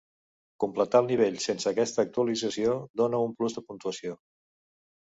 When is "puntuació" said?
3.71-4.21